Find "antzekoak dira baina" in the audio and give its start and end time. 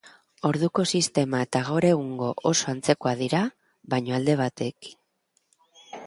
2.73-4.17